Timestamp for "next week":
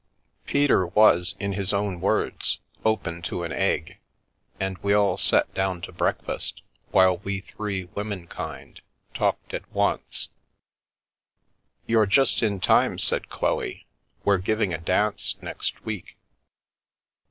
15.39-16.17